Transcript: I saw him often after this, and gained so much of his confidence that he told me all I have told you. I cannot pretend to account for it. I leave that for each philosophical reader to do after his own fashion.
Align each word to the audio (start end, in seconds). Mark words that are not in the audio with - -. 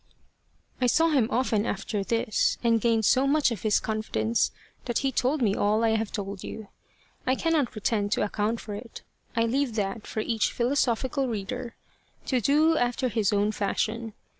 I 0.81 0.87
saw 0.87 1.09
him 1.09 1.27
often 1.29 1.63
after 1.67 2.03
this, 2.03 2.57
and 2.63 2.81
gained 2.81 3.05
so 3.05 3.27
much 3.27 3.51
of 3.51 3.61
his 3.61 3.79
confidence 3.79 4.49
that 4.85 4.97
he 5.05 5.11
told 5.11 5.43
me 5.43 5.53
all 5.53 5.83
I 5.83 5.91
have 5.91 6.11
told 6.11 6.43
you. 6.43 6.69
I 7.27 7.35
cannot 7.35 7.69
pretend 7.69 8.11
to 8.13 8.23
account 8.23 8.59
for 8.59 8.73
it. 8.73 9.03
I 9.35 9.43
leave 9.43 9.75
that 9.75 10.07
for 10.07 10.21
each 10.21 10.51
philosophical 10.53 11.27
reader 11.27 11.75
to 12.25 12.41
do 12.41 12.77
after 12.77 13.09
his 13.09 13.31
own 13.31 13.51
fashion. 13.51 14.13